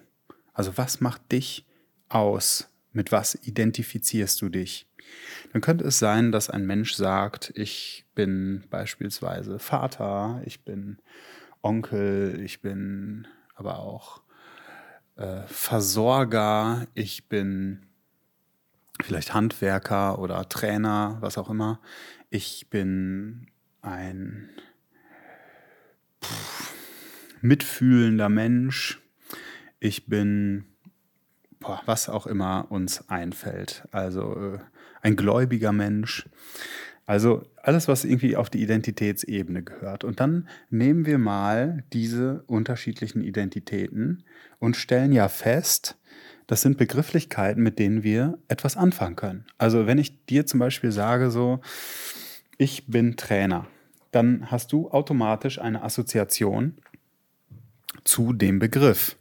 Also 0.53 0.77
was 0.77 1.01
macht 1.01 1.33
dich 1.33 1.67
aus? 2.09 2.70
Mit 2.93 3.13
was 3.13 3.35
identifizierst 3.35 4.41
du 4.43 4.49
dich? 4.49 4.87
Dann 5.53 5.63
könnte 5.63 5.85
es 5.85 5.99
sein, 5.99 6.33
dass 6.33 6.51
ein 6.51 6.67
Mensch 6.67 6.95
sagt, 6.95 7.53
ich 7.55 8.05
bin 8.15 8.65
beispielsweise 8.71 9.59
Vater, 9.59 10.43
ich 10.45 10.65
bin 10.65 10.99
Onkel, 11.63 12.41
ich 12.43 12.61
bin 12.61 13.27
aber 13.55 13.79
auch 13.79 14.23
äh, 15.17 15.43
Versorger, 15.47 16.87
ich 16.95 17.29
bin 17.29 17.87
vielleicht 19.03 19.35
Handwerker 19.35 20.19
oder 20.19 20.49
Trainer, 20.49 21.19
was 21.21 21.39
auch 21.39 21.51
immer. 21.51 21.81
Ich 22.31 22.69
bin 22.71 23.49
ein, 23.83 24.49
pff, 26.23 26.75
mitfühlender 27.41 28.29
Mensch. 28.29 29.01
Ich 29.79 30.07
bin, 30.07 30.67
boah, 31.61 31.81
was 31.87 32.09
auch 32.09 32.27
immer 32.27 32.67
uns 32.71 33.09
einfällt. 33.09 33.87
Also 33.93 34.35
äh, 34.35 34.59
ein 35.03 35.17
gläubiger 35.17 35.73
Mensch. 35.73 36.29
Also 37.07 37.43
alles, 37.57 37.89
was 37.89 38.05
irgendwie 38.05 38.37
auf 38.37 38.51
die 38.51 38.63
Identitätsebene 38.63 39.63
gehört. 39.63 40.05
Und 40.05 40.21
dann 40.21 40.49
nehmen 40.71 41.07
wir 41.07 41.19
mal 41.19 41.85
diese 41.93 42.43
unterschiedlichen 42.47 43.23
Identitäten 43.23 44.25
und 44.59 44.77
stellen 44.77 45.13
ja 45.13 45.29
fest, 45.29 45.97
das 46.47 46.63
sind 46.63 46.79
Begrifflichkeiten, 46.79 47.63
mit 47.63 47.79
denen 47.79 48.03
wir 48.03 48.39
etwas 48.49 48.77
anfangen 48.77 49.17
können. 49.17 49.45
Also 49.59 49.87
wenn 49.87 49.99
ich 49.99 50.25
dir 50.27 50.47
zum 50.47 50.61
Beispiel 50.61 50.93
sage 50.93 51.31
so, 51.31 51.61
ich 52.59 52.87
bin 52.87 53.17
Trainer, 53.17 53.67
dann 54.11 54.51
hast 54.51 54.73
du 54.73 54.91
automatisch 54.91 55.61
eine 55.61 55.83
Assoziation 55.83 56.79
zu 58.05 58.33
dem 58.33 58.59
Begriff. 58.59 59.17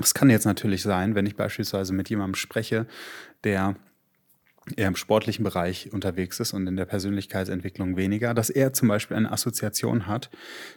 Es 0.00 0.14
kann 0.14 0.30
jetzt 0.30 0.46
natürlich 0.46 0.82
sein, 0.82 1.14
wenn 1.14 1.26
ich 1.26 1.36
beispielsweise 1.36 1.92
mit 1.92 2.08
jemandem 2.08 2.34
spreche, 2.34 2.86
der 3.44 3.76
eher 4.76 4.88
im 4.88 4.96
sportlichen 4.96 5.44
Bereich 5.44 5.92
unterwegs 5.92 6.38
ist 6.40 6.52
und 6.52 6.66
in 6.66 6.76
der 6.76 6.84
Persönlichkeitsentwicklung 6.84 7.96
weniger, 7.96 8.34
dass 8.34 8.50
er 8.50 8.72
zum 8.72 8.88
Beispiel 8.88 9.16
eine 9.16 9.32
Assoziation 9.32 10.06
hat, 10.06 10.30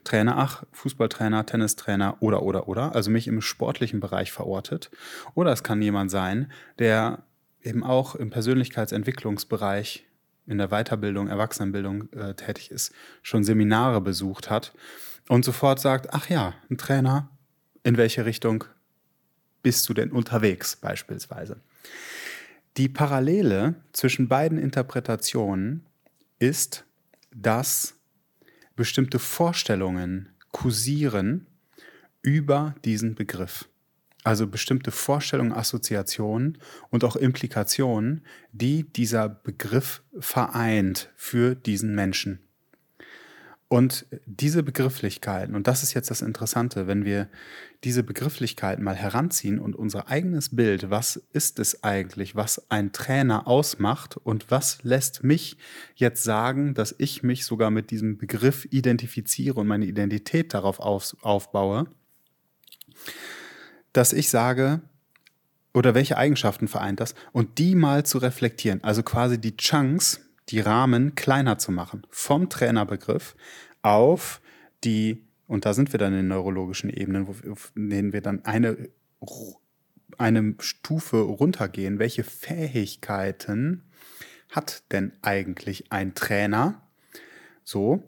Trainer, 0.04 0.38
ach, 0.38 0.64
Fußballtrainer, 0.72 1.46
Tennistrainer 1.46 2.18
oder, 2.22 2.44
oder, 2.44 2.68
oder, 2.68 2.96
also 2.96 3.12
mich 3.12 3.28
im 3.28 3.42
sportlichen 3.42 4.00
Bereich 4.00 4.32
verortet. 4.32 4.90
Oder 5.36 5.52
es 5.52 5.64
kann 5.64 5.82
jemand 5.82 6.12
sein, 6.12 6.52
der 6.80 7.24
eben 7.62 7.84
auch 7.84 8.16
im 8.16 8.30
Persönlichkeitsentwicklungsbereich, 8.30 10.06
in 10.46 10.58
der 10.58 10.70
Weiterbildung, 10.70 11.28
Erwachsenenbildung 11.30 12.12
äh, 12.12 12.34
tätig 12.34 12.72
ist, 12.72 12.94
schon 13.22 13.46
Seminare 13.46 14.02
besucht 14.02 14.50
hat 14.50 14.74
und 15.30 15.46
sofort 15.46 15.80
sagt, 15.80 16.14
ach 16.14 16.30
ja, 16.30 16.54
ein 16.70 16.78
Trainer, 16.78 17.30
in 17.84 17.96
welche 17.96 18.26
Richtung 18.26 18.66
bist 19.64 19.90
du 19.90 19.96
denn 19.96 20.12
unterwegs 20.12 20.76
beispielsweise? 20.76 21.60
Die 22.78 22.90
Parallele 22.90 23.76
zwischen 23.92 24.28
beiden 24.28 24.58
Interpretationen 24.58 25.86
ist, 26.40 26.86
dass 27.36 27.96
bestimmte 28.76 29.20
Vorstellungen 29.20 30.30
kursieren 30.52 31.48
über 32.22 32.76
diesen 32.86 33.16
Begriff. 33.16 33.68
Also 34.24 34.48
bestimmte 34.48 34.92
Vorstellungen, 34.92 35.52
Assoziationen 35.52 36.58
und 36.90 37.04
auch 37.04 37.16
Implikationen, 37.16 38.26
die 38.54 38.84
dieser 38.84 39.28
Begriff 39.28 40.02
vereint 40.18 41.12
für 41.16 41.56
diesen 41.56 41.94
Menschen. 41.94 42.40
Und 43.74 44.06
diese 44.28 44.62
Begrifflichkeiten, 44.62 45.56
und 45.56 45.66
das 45.66 45.82
ist 45.82 45.96
jetzt 45.96 46.12
das 46.12 46.22
Interessante, 46.22 46.86
wenn 46.86 47.06
wir 47.06 47.28
diese 47.84 48.04
Begrifflichkeiten 48.04 48.84
mal 48.84 48.94
heranziehen 48.94 49.58
und 49.58 49.76
unser 49.76 50.10
eigenes 50.10 50.56
Bild, 50.56 50.92
was 50.92 51.16
ist 51.34 51.58
es 51.58 51.84
eigentlich, 51.84 52.36
was 52.36 52.70
ein 52.70 52.92
Trainer 52.92 53.48
ausmacht 53.48 54.16
und 54.16 54.52
was 54.52 54.84
lässt 54.84 55.24
mich 55.24 55.58
jetzt 55.96 56.24
sagen, 56.24 56.76
dass 56.76 56.94
ich 57.00 57.24
mich 57.24 57.46
sogar 57.46 57.72
mit 57.72 57.90
diesem 57.90 58.20
Begriff 58.20 58.68
identifiziere 58.70 59.62
und 59.62 59.66
meine 59.66 59.88
Identität 59.88 60.54
darauf 60.54 60.80
auf, 60.80 61.18
aufbaue, 61.24 61.88
dass 63.92 64.14
ich 64.14 64.30
sage, 64.30 64.82
oder 65.74 65.96
welche 65.96 66.18
Eigenschaften 66.18 66.68
vereint 66.68 67.00
das, 67.00 67.16
und 67.32 67.58
die 67.58 67.74
mal 67.74 68.06
zu 68.06 68.20
reflektieren, 68.20 68.84
also 68.84 69.02
quasi 69.02 69.42
die 69.42 69.58
Chunks, 69.58 70.22
die 70.50 70.60
Rahmen 70.60 71.16
kleiner 71.16 71.58
zu 71.58 71.72
machen. 71.72 72.06
Vom 72.10 72.50
Trainerbegriff 72.50 73.36
auf 73.82 74.42
die, 74.84 75.24
und 75.48 75.66
da 75.66 75.74
sind 75.74 75.94
wir 75.94 76.00
dann 76.00 76.18
in 76.18 76.28
neurologischen 76.28 76.90
Ebenen, 76.90 77.28
wo 77.28 77.36
denen 77.76 78.14
wir 78.14 78.22
dann 78.22 78.44
eine, 78.46 78.90
eine 80.18 80.56
Stufe 80.60 81.18
runtergehen. 81.18 82.00
Welche 82.00 82.24
Fähigkeiten 82.24 83.84
hat 84.50 84.84
denn 84.92 85.14
eigentlich 85.22 85.92
ein 85.92 86.14
Trainer? 86.16 86.82
So. 87.64 88.04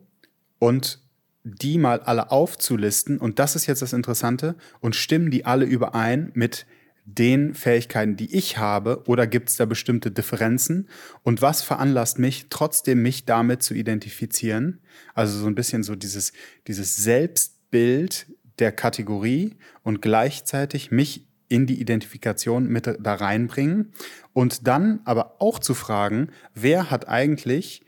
Und 0.60 1.00
die 1.44 1.77
mal 1.77 2.00
alle 2.00 2.32
aufzulisten, 2.32 3.20
und 3.20 3.38
das 3.38 3.56
ist 3.56 3.68
jetzt 3.68 3.82
das 3.84 3.94
Interessante, 3.94 4.56
und 4.82 4.96
stimmen 4.96 5.30
die 5.30 5.46
alle 5.46 5.65
überein 5.65 6.32
mit 6.34 6.65
den 7.06 7.54
Fähigkeiten, 7.54 8.18
die 8.18 8.36
ich 8.36 8.58
habe, 8.58 9.04
oder 9.08 9.28
gibt 9.28 9.50
es 9.50 9.58
da 9.58 9.66
bestimmte 9.66 10.12
Differenzen? 10.12 10.90
Und 11.24 11.42
was 11.42 11.62
veranlasst 11.62 12.18
mich, 12.18 12.48
trotzdem 12.50 13.02
mich 13.04 13.26
damit 13.26 13.62
zu 13.62 13.76
identifizieren? 13.76 14.82
Also 15.14 15.38
so 15.38 15.48
ein 15.48 15.56
bisschen 15.56 15.84
so 15.84 15.96
dieses, 15.96 16.34
dieses 16.68 16.98
Selbstbild 16.98 18.28
der 18.58 18.72
Kategorie 18.72 19.56
und 19.84 20.02
gleichzeitig 20.02 20.92
mich 20.92 21.28
in 21.48 21.68
die 21.68 21.80
Identifikation 21.80 22.68
mit 22.68 22.88
da 22.88 23.14
reinbringen 23.14 23.94
und 24.34 24.68
dann 24.68 25.02
aber 25.06 25.36
auch 25.40 25.60
zu 25.60 25.76
fragen, 25.76 26.30
wer 26.56 26.90
hat 26.90 27.08
eigentlich 27.08 27.85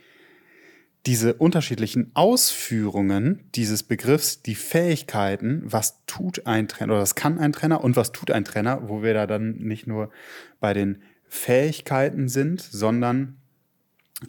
diese 1.08 1.36
unterschiedlichen 1.36 2.12
Ausführungen 2.16 3.50
dieses 3.56 3.82
Begriffs, 3.84 4.42
die 4.42 4.56
Fähigkeiten, 4.56 5.62
was 5.64 6.06
tut 6.06 6.46
ein 6.46 6.68
Trainer 6.68 6.94
oder 6.94 7.02
was 7.02 7.16
kann 7.16 7.40
ein 7.40 7.54
Trainer 7.54 7.82
und 7.82 7.96
was 7.96 8.12
tut 8.12 8.30
ein 8.30 8.44
Trainer, 8.44 8.90
wo 8.90 9.02
wir 9.02 9.14
da 9.14 9.26
dann 9.26 9.56
nicht 9.56 9.88
nur 9.88 10.12
bei 10.60 10.74
den 10.74 11.02
Fähigkeiten 11.30 12.28
sind, 12.28 12.60
sondern 12.60 13.38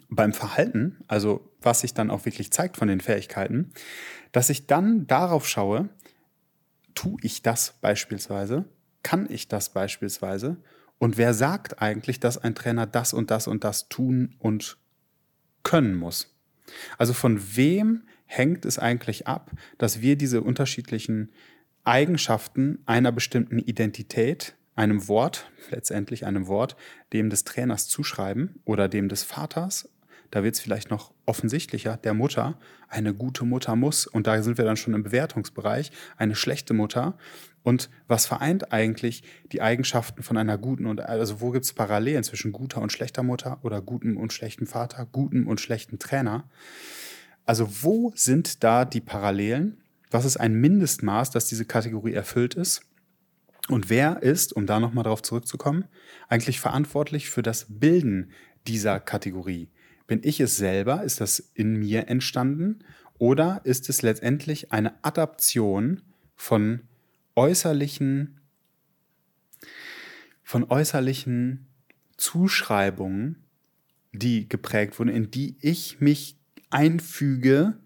beim 0.07 0.31
Verhalten, 0.31 1.03
also 1.07 1.51
was 1.61 1.81
sich 1.81 1.93
dann 1.93 2.09
auch 2.09 2.23
wirklich 2.23 2.53
zeigt 2.53 2.77
von 2.77 2.87
den 2.87 3.01
Fähigkeiten, 3.01 3.73
dass 4.31 4.49
ich 4.49 4.65
dann 4.65 5.05
darauf 5.05 5.49
schaue, 5.49 5.89
tue 6.95 7.17
ich 7.23 7.41
das 7.41 7.73
beispielsweise, 7.81 8.63
kann 9.03 9.27
ich 9.29 9.49
das 9.49 9.73
beispielsweise 9.73 10.55
und 10.97 11.17
wer 11.17 11.33
sagt 11.33 11.81
eigentlich, 11.81 12.21
dass 12.21 12.37
ein 12.37 12.55
Trainer 12.55 12.87
das 12.87 13.11
und 13.11 13.31
das 13.31 13.47
und 13.47 13.65
das 13.65 13.89
tun 13.89 14.35
und 14.39 14.77
können 15.63 15.95
muss. 15.95 16.38
Also 16.97 17.13
von 17.13 17.55
wem 17.55 18.03
hängt 18.25 18.65
es 18.65 18.77
eigentlich 18.79 19.27
ab, 19.27 19.51
dass 19.77 20.01
wir 20.01 20.15
diese 20.15 20.41
unterschiedlichen 20.41 21.29
Eigenschaften 21.83 22.79
einer 22.85 23.11
bestimmten 23.11 23.59
Identität, 23.59 24.55
einem 24.75 25.07
Wort, 25.07 25.51
letztendlich 25.71 26.25
einem 26.25 26.47
Wort, 26.47 26.75
dem 27.11 27.29
des 27.29 27.43
Trainers 27.43 27.87
zuschreiben 27.87 28.61
oder 28.65 28.87
dem 28.87 29.09
des 29.09 29.23
Vaters, 29.23 29.89
da 30.31 30.43
wird 30.43 30.55
es 30.55 30.61
vielleicht 30.61 30.89
noch 30.89 31.13
offensichtlicher, 31.25 31.97
der 31.97 32.13
Mutter, 32.13 32.57
eine 32.87 33.13
gute 33.13 33.45
Mutter 33.45 33.75
muss, 33.75 34.07
und 34.07 34.27
da 34.27 34.41
sind 34.41 34.57
wir 34.57 34.65
dann 34.65 34.77
schon 34.77 34.93
im 34.93 35.03
Bewertungsbereich, 35.03 35.91
eine 36.17 36.35
schlechte 36.35 36.73
Mutter. 36.73 37.17
Und 37.63 37.89
was 38.07 38.25
vereint 38.25 38.71
eigentlich 38.71 39.23
die 39.51 39.61
Eigenschaften 39.61 40.23
von 40.23 40.37
einer 40.37 40.57
guten 40.57 40.85
und 40.85 41.01
also 41.01 41.41
wo 41.41 41.51
gibt 41.51 41.65
es 41.65 41.73
Parallelen 41.73 42.23
zwischen 42.23 42.51
guter 42.51 42.81
und 42.81 42.91
schlechter 42.91 43.21
Mutter 43.21 43.59
oder 43.63 43.81
gutem 43.81 44.17
und 44.17 44.33
schlechtem 44.33 44.65
Vater, 44.65 45.05
gutem 45.05 45.47
und 45.47 45.59
schlechten 45.59 45.99
Trainer? 45.99 46.49
Also 47.45 47.67
wo 47.81 48.11
sind 48.15 48.63
da 48.63 48.85
die 48.85 49.01
Parallelen? 49.01 49.81
Was 50.11 50.25
ist 50.25 50.37
ein 50.37 50.53
Mindestmaß, 50.53 51.31
dass 51.31 51.47
diese 51.47 51.65
Kategorie 51.65 52.13
erfüllt 52.13 52.55
ist? 52.55 52.81
Und 53.67 53.89
wer 53.89 54.23
ist, 54.23 54.53
um 54.53 54.65
da 54.65 54.79
nochmal 54.79 55.03
drauf 55.03 55.21
zurückzukommen, 55.21 55.85
eigentlich 56.27 56.59
verantwortlich 56.59 57.29
für 57.29 57.43
das 57.43 57.67
Bilden 57.69 58.31
dieser 58.67 58.99
Kategorie? 58.99 59.69
Bin 60.09 60.21
ich 60.23 60.39
es 60.39 60.57
selber? 60.57 61.03
Ist 61.03 61.21
das 61.21 61.37
in 61.53 61.75
mir 61.75 62.07
entstanden? 62.07 62.79
Oder 63.19 63.61
ist 63.63 63.89
es 63.89 64.01
letztendlich 64.01 64.71
eine 64.71 65.03
Adaption 65.03 66.01
von 66.35 66.81
äußerlichen, 67.35 68.39
von 70.41 70.63
äußerlichen 70.63 71.67
Zuschreibungen, 72.17 73.43
die 74.11 74.49
geprägt 74.49 74.97
wurden, 74.97 75.09
in 75.09 75.29
die 75.29 75.57
ich 75.61 76.01
mich 76.01 76.39
einfüge, 76.71 77.77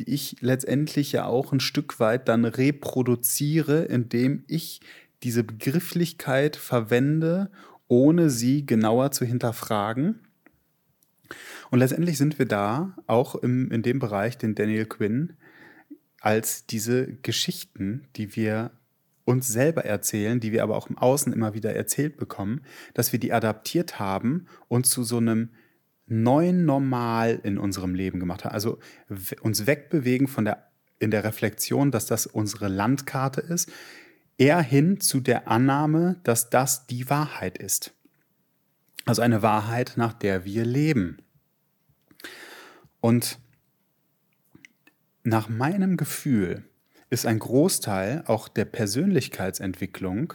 die 0.00 0.10
ich 0.10 0.38
letztendlich 0.40 1.12
ja 1.12 1.26
auch 1.26 1.52
ein 1.52 1.60
Stück 1.60 2.00
weit 2.00 2.26
dann 2.26 2.44
reproduziere, 2.44 3.84
indem 3.84 4.42
ich 4.48 4.80
diese 5.22 5.44
Begrifflichkeit 5.44 6.56
verwende, 6.56 7.52
ohne 7.86 8.30
sie 8.30 8.66
genauer 8.66 9.12
zu 9.12 9.24
hinterfragen. 9.24 10.27
Und 11.70 11.80
letztendlich 11.80 12.18
sind 12.18 12.38
wir 12.38 12.46
da 12.46 12.96
auch 13.06 13.34
im, 13.34 13.70
in 13.70 13.82
dem 13.82 13.98
Bereich, 13.98 14.38
den 14.38 14.54
Daniel 14.54 14.86
Quinn 14.86 15.34
als 16.20 16.66
diese 16.66 17.06
Geschichten, 17.22 18.08
die 18.16 18.34
wir 18.34 18.72
uns 19.24 19.46
selber 19.46 19.84
erzählen, 19.84 20.40
die 20.40 20.52
wir 20.52 20.62
aber 20.62 20.76
auch 20.76 20.88
im 20.88 20.96
Außen 20.96 21.32
immer 21.32 21.52
wieder 21.52 21.76
erzählt 21.76 22.16
bekommen, 22.16 22.62
dass 22.94 23.12
wir 23.12 23.20
die 23.20 23.32
adaptiert 23.32 23.98
haben 23.98 24.46
und 24.68 24.86
zu 24.86 25.04
so 25.04 25.18
einem 25.18 25.50
neuen 26.06 26.64
Normal 26.64 27.38
in 27.42 27.58
unserem 27.58 27.94
Leben 27.94 28.20
gemacht 28.20 28.44
haben. 28.44 28.54
Also 28.54 28.78
uns 29.42 29.66
wegbewegen 29.66 30.28
von 30.28 30.46
der, 30.46 30.70
in 30.98 31.10
der 31.10 31.24
Reflexion, 31.24 31.90
dass 31.90 32.06
das 32.06 32.26
unsere 32.26 32.68
Landkarte 32.68 33.42
ist, 33.42 33.70
eher 34.38 34.62
hin 34.62 35.00
zu 35.00 35.20
der 35.20 35.48
Annahme, 35.48 36.16
dass 36.22 36.48
das 36.48 36.86
die 36.86 37.10
Wahrheit 37.10 37.58
ist. 37.58 37.92
Also 39.04 39.20
eine 39.20 39.42
Wahrheit, 39.42 39.94
nach 39.96 40.14
der 40.14 40.44
wir 40.44 40.64
leben. 40.64 41.18
Und 43.00 43.38
nach 45.22 45.48
meinem 45.48 45.96
Gefühl 45.96 46.64
ist 47.10 47.26
ein 47.26 47.38
Großteil 47.38 48.24
auch 48.26 48.48
der 48.48 48.64
Persönlichkeitsentwicklung 48.64 50.34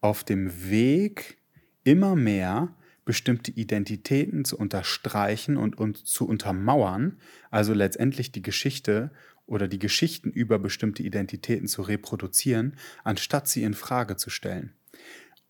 auf 0.00 0.24
dem 0.24 0.68
Weg, 0.68 1.38
immer 1.82 2.16
mehr 2.16 2.74
bestimmte 3.04 3.50
Identitäten 3.50 4.44
zu 4.44 4.58
unterstreichen 4.58 5.56
und, 5.56 5.78
und 5.78 6.06
zu 6.06 6.26
untermauern, 6.26 7.18
also 7.50 7.74
letztendlich 7.74 8.32
die 8.32 8.42
Geschichte 8.42 9.10
oder 9.46 9.68
die 9.68 9.78
Geschichten 9.78 10.30
über 10.30 10.58
bestimmte 10.58 11.02
Identitäten 11.02 11.68
zu 11.68 11.82
reproduzieren, 11.82 12.76
anstatt 13.02 13.46
sie 13.48 13.62
in 13.62 13.74
Frage 13.74 14.16
zu 14.16 14.30
stellen. 14.30 14.72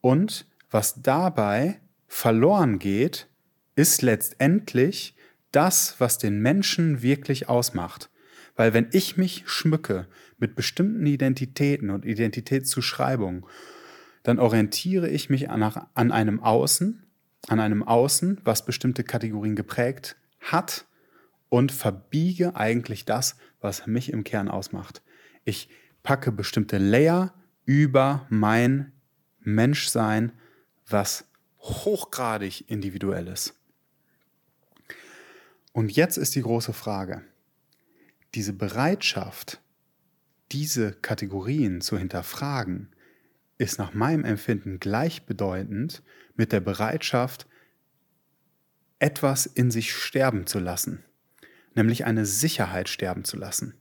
Und 0.00 0.46
was 0.70 1.00
dabei 1.02 1.80
verloren 2.08 2.78
geht, 2.78 3.28
ist 3.76 4.02
letztendlich 4.02 5.14
das, 5.54 5.96
was 5.98 6.18
den 6.18 6.40
Menschen 6.40 7.02
wirklich 7.02 7.48
ausmacht. 7.48 8.10
Weil 8.56 8.72
wenn 8.72 8.88
ich 8.92 9.16
mich 9.16 9.44
schmücke 9.46 10.06
mit 10.38 10.54
bestimmten 10.54 11.06
Identitäten 11.06 11.90
und 11.90 12.04
Identitätszuschreibungen, 12.04 13.44
dann 14.22 14.38
orientiere 14.38 15.08
ich 15.08 15.28
mich 15.28 15.50
an, 15.50 15.62
einem 15.94 16.40
Außen, 16.40 17.04
an 17.48 17.60
einem 17.60 17.82
Außen, 17.82 18.40
was 18.44 18.64
bestimmte 18.64 19.04
Kategorien 19.04 19.56
geprägt 19.56 20.16
hat 20.40 20.86
und 21.48 21.72
verbiege 21.72 22.56
eigentlich 22.56 23.04
das, 23.04 23.36
was 23.60 23.86
mich 23.86 24.12
im 24.12 24.24
Kern 24.24 24.48
ausmacht. 24.48 25.02
Ich 25.44 25.68
packe 26.02 26.32
bestimmte 26.32 26.78
Layer 26.78 27.34
über 27.64 28.26
mein 28.28 28.92
Menschsein, 29.40 30.32
was 30.88 31.26
hochgradig 31.58 32.68
individuell 32.68 33.28
ist. 33.28 33.54
Und 35.74 35.90
jetzt 35.90 36.18
ist 36.18 36.36
die 36.36 36.42
große 36.42 36.72
Frage, 36.72 37.24
diese 38.36 38.52
Bereitschaft, 38.52 39.60
diese 40.52 40.92
Kategorien 40.92 41.80
zu 41.80 41.98
hinterfragen, 41.98 42.94
ist 43.58 43.80
nach 43.80 43.92
meinem 43.92 44.24
Empfinden 44.24 44.78
gleichbedeutend 44.78 46.04
mit 46.36 46.52
der 46.52 46.60
Bereitschaft, 46.60 47.48
etwas 49.00 49.46
in 49.46 49.72
sich 49.72 49.92
sterben 49.92 50.46
zu 50.46 50.60
lassen, 50.60 51.02
nämlich 51.74 52.04
eine 52.04 52.24
Sicherheit 52.24 52.88
sterben 52.88 53.24
zu 53.24 53.36
lassen. 53.36 53.74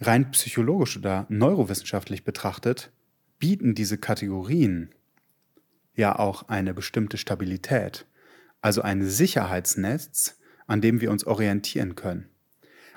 Rein 0.00 0.32
psychologisch 0.32 0.96
oder 0.96 1.26
neurowissenschaftlich 1.28 2.24
betrachtet 2.24 2.90
bieten 3.40 3.74
diese 3.74 3.98
Kategorien 3.98 4.90
ja 5.94 6.16
auch 6.16 6.48
eine 6.48 6.72
bestimmte 6.72 7.16
Stabilität, 7.18 8.06
also 8.60 8.82
ein 8.82 9.02
Sicherheitsnetz, 9.02 10.38
an 10.68 10.80
dem 10.80 11.00
wir 11.00 11.10
uns 11.10 11.24
orientieren 11.24 11.96
können. 11.96 12.28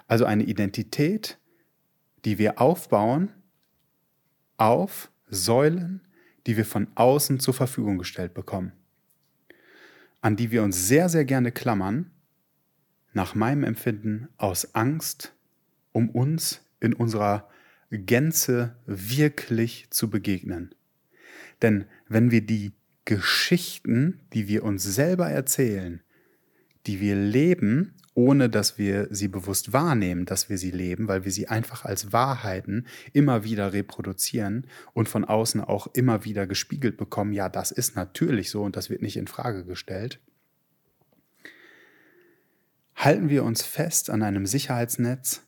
Also 0.08 0.26
eine 0.26 0.44
Identität, 0.44 1.40
die 2.26 2.38
wir 2.38 2.62
aufbauen 2.62 3.32
auf 4.58 5.10
Säulen, 5.30 6.02
die 6.46 6.58
wir 6.58 6.66
von 6.66 6.88
außen 6.96 7.40
zur 7.40 7.54
Verfügung 7.54 7.98
gestellt 7.98 8.34
bekommen, 8.34 8.74
an 10.22 10.36
die 10.36 10.52
wir 10.52 10.62
uns 10.62 10.88
sehr, 10.88 11.10
sehr 11.10 11.26
gerne 11.26 11.52
klammern, 11.52 12.12
nach 13.14 13.36
meinem 13.36 13.64
Empfinden 13.64 14.28
aus 14.38 14.76
Angst, 14.76 15.34
um 15.92 16.10
uns 16.10 16.62
in 16.80 16.94
unserer 16.94 17.50
Gänze 18.00 18.76
wirklich 18.86 19.88
zu 19.90 20.10
begegnen. 20.10 20.74
Denn 21.62 21.86
wenn 22.08 22.32
wir 22.32 22.46
die 22.46 22.74
Geschichten, 23.06 24.22
die 24.34 24.48
wir 24.48 24.64
uns 24.64 24.84
selber 24.84 25.30
erzählen, 25.30 26.02
die 26.88 27.00
wir 27.00 27.16
leben, 27.16 27.94
ohne 28.16 28.50
dass 28.50 28.78
wir 28.78 29.08
sie 29.12 29.28
bewusst 29.28 29.74
wahrnehmen, 29.74 30.26
dass 30.26 30.50
wir 30.50 30.58
sie 30.58 30.72
leben, 30.72 31.08
weil 31.08 31.26
wir 31.26 31.32
sie 31.32 31.48
einfach 31.48 31.86
als 31.86 32.14
Wahrheiten 32.14 32.86
immer 33.12 33.44
wieder 33.44 33.74
reproduzieren 33.74 34.68
und 34.94 35.10
von 35.10 35.26
außen 35.26 35.62
auch 35.62 35.88
immer 35.94 36.24
wieder 36.24 36.46
gespiegelt 36.46 36.98
bekommen, 36.98 37.34
ja, 37.34 37.50
das 37.50 37.72
ist 37.72 37.96
natürlich 37.96 38.50
so 38.50 38.64
und 38.64 38.76
das 38.76 38.90
wird 38.90 39.02
nicht 39.02 39.18
in 39.18 39.28
Frage 39.28 39.66
gestellt. 39.66 40.20
Halten 42.96 43.30
wir 43.30 43.44
uns 43.44 43.64
fest 43.64 44.10
an 44.10 44.22
einem 44.22 44.46
Sicherheitsnetz, 44.46 45.42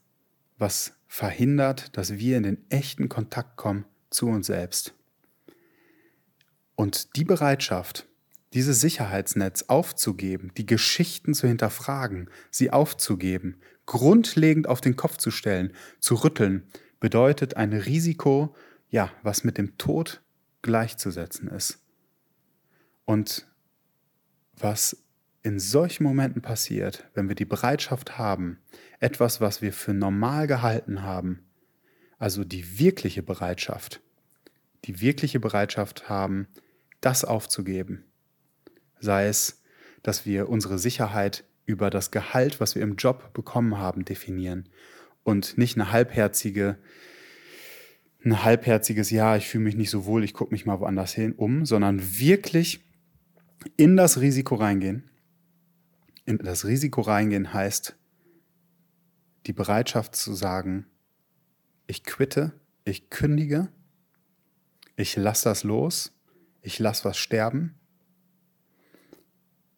was 0.58 0.98
verhindert, 1.15 1.95
dass 1.95 2.17
wir 2.17 2.36
in 2.36 2.43
den 2.43 2.69
echten 2.69 3.08
Kontakt 3.08 3.56
kommen 3.56 3.86
zu 4.10 4.28
uns 4.28 4.47
selbst. 4.47 4.93
Und 6.75 7.15
die 7.15 7.23
Bereitschaft, 7.23 8.06
dieses 8.51 8.82
Sicherheitsnetz 8.82 9.63
aufzugeben, 9.69 10.51
die 10.58 10.65
Geschichten 10.65 11.34
zu 11.34 11.47
hinterfragen, 11.47 12.30
sie 12.51 12.69
aufzugeben, 12.69 13.62
grundlegend 13.86 14.67
auf 14.67 14.82
den 14.82 14.97
Kopf 14.97 15.15
zu 15.15 15.32
stellen, 15.32 15.71
zu 16.01 16.15
rütteln, 16.15 16.67
bedeutet 16.99 17.56
ein 17.56 17.71
Risiko, 17.71 18.54
ja, 18.89 19.10
was 19.23 19.45
mit 19.45 19.58
dem 19.58 19.78
Tod 19.78 20.21
gleichzusetzen 20.63 21.47
ist. 21.47 21.80
Und 23.06 23.47
was 24.58 25.05
in 25.46 25.60
solchen 25.60 26.04
Momenten 26.04 26.42
passiert, 26.42 27.08
wenn 27.14 27.28
wir 27.28 27.36
die 27.36 27.46
Bereitschaft 27.46 28.18
haben, 28.18 28.58
etwas, 29.00 29.42
was 29.42 29.62
wir 29.62 29.74
für 29.74 29.94
normal 29.94 30.48
gehalten 30.48 31.04
haben, 31.04 31.46
also 32.18 32.44
die 32.44 32.80
wirkliche 32.80 33.22
Bereitschaft, 33.22 34.02
die 34.86 35.02
wirkliche 35.02 35.40
Bereitschaft 35.40 36.10
haben, 36.10 36.48
das 37.00 37.24
aufzugeben. 37.24 38.06
Sei 39.00 39.28
es, 39.28 39.62
dass 40.02 40.26
wir 40.26 40.50
unsere 40.50 40.80
Sicherheit 40.80 41.44
über 41.68 41.92
das 41.92 42.10
Gehalt, 42.10 42.60
was 42.60 42.74
wir 42.74 42.82
im 42.82 42.96
Job 42.96 43.32
bekommen 43.34 43.78
haben, 43.78 44.04
definieren 44.04 44.68
und 45.24 45.60
nicht 45.60 45.78
eine 45.78 45.92
halbherzige, 45.92 46.80
ein 48.24 48.44
halbherziges 48.44 49.12
Ja, 49.12 49.36
ich 49.36 49.48
fühle 49.48 49.66
mich 49.66 49.76
nicht 49.76 49.92
so 49.92 50.08
wohl, 50.08 50.24
ich 50.24 50.34
gucke 50.34 50.56
mich 50.56 50.66
mal 50.66 50.80
woanders 50.80 51.14
hin 51.14 51.34
um, 51.34 51.68
sondern 51.68 52.18
wirklich 52.18 52.84
in 53.78 53.96
das 53.96 54.20
Risiko 54.20 54.56
reingehen 54.56 55.04
in 56.26 56.38
das 56.40 56.66
Risiko 56.66 57.02
reingehen 57.02 57.54
heißt, 57.54 57.96
die 59.46 59.54
Bereitschaft 59.54 60.16
zu 60.16 60.34
sagen, 60.34 60.88
ich 61.88 62.04
quitte, 62.04 62.54
ich 62.84 63.10
kündige, 63.10 63.70
ich 64.96 65.16
lasse 65.16 65.50
das 65.50 65.64
los, 65.64 66.14
ich 66.62 66.80
lasse 66.80 67.06
was 67.06 67.18
sterben, 67.18 67.76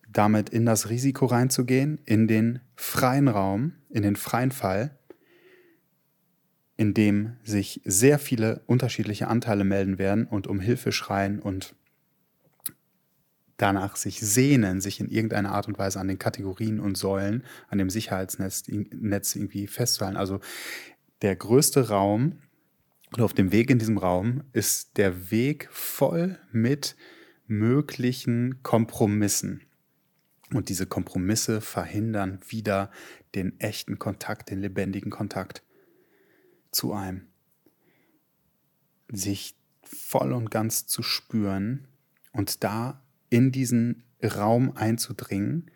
damit 0.08 0.50
in 0.50 0.66
das 0.66 0.90
Risiko 0.90 1.26
reinzugehen, 1.26 2.00
in 2.06 2.28
den 2.28 2.60
freien 2.76 3.28
Raum, 3.28 3.74
in 3.90 4.04
den 4.04 4.16
freien 4.16 4.52
Fall, 4.52 4.98
in 6.78 6.94
dem 6.94 7.36
sich 7.44 7.82
sehr 7.84 8.20
viele 8.20 8.62
unterschiedliche 8.68 9.28
Anteile 9.28 9.64
melden 9.64 9.98
werden 9.98 10.28
und 10.28 10.48
um 10.48 10.60
Hilfe 10.60 10.92
schreien 10.92 11.40
und 11.40 11.76
danach 13.58 13.96
sich 13.96 14.20
sehnen, 14.20 14.82
sich 14.82 15.00
in 15.00 15.10
irgendeiner 15.10 15.52
Art 15.52 15.67
und 15.67 15.78
Weise 15.78 16.00
an 16.00 16.08
den 16.08 16.20
Kategorien 16.20 16.80
und 16.80 16.98
Säulen, 16.98 17.43
an 17.67 17.80
dem 17.80 17.89
Sicherheitsnetz 17.89 18.63
Netz 18.67 19.36
irgendwie 19.36 19.67
festzuhalten. 19.67 20.17
Also 20.17 20.39
der 21.22 21.36
größte 21.36 21.89
Raum 21.89 22.41
und 23.13 23.22
auf 23.22 23.34
dem 23.34 23.52
Weg 23.52 23.70
in 23.70 23.80
diesem 23.80 23.98
Raum 23.98 24.43
ist 24.54 24.98
der 24.98 25.32
Weg 25.32 25.70
voll 25.72 26.38
mit 26.52 26.96
möglichen 27.48 28.62
Kompromissen. 28.63 29.63
Und 30.54 30.70
diese 30.70 30.86
Kompromisse 30.86 31.62
verhindern 31.62 32.39
wieder 32.48 32.91
den 33.36 33.60
echten 33.60 34.00
Kontakt, 34.00 34.50
den 34.50 34.60
lebendigen 34.60 35.12
Kontakt 35.12 35.63
zu 36.72 36.93
einem. 36.93 37.28
Sich 39.10 39.58
voll 39.84 40.34
und 40.34 40.52
ganz 40.52 40.86
zu 40.86 41.02
spüren 41.02 41.88
und 42.34 42.63
da 42.63 43.07
in 43.30 43.52
diesen 43.52 44.04
Raum 44.24 44.76
einzudringen, 44.76 45.70